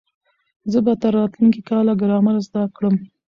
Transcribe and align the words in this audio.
زه 0.71 0.79
به 0.85 0.93
تر 1.01 1.11
راتلونکي 1.19 1.61
کاله 1.69 1.93
ګرامر 2.01 2.35
زده 2.47 2.63
کړم. 2.75 2.95